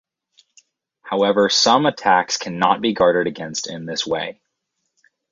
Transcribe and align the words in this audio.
However, 1.03 1.47
some 1.47 1.85
attacks 1.85 2.37
cannot 2.37 2.81
be 2.81 2.95
guarded 2.95 3.27
against 3.27 3.69
in 3.69 3.85
this 3.85 4.03
way. 4.07 4.41